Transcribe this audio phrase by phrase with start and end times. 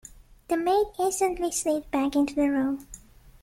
[0.47, 2.87] The maid instantly slid back into the room.